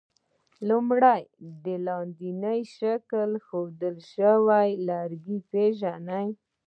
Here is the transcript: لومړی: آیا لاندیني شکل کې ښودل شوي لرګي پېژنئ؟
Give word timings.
لومړی: 0.67 1.05
آیا 1.65 1.75
لاندیني 1.85 2.57
شکل 2.77 3.31
کې 3.37 3.41
ښودل 3.45 3.95
شوي 4.13 4.69
لرګي 4.89 5.37
پېژنئ؟ 5.51 6.27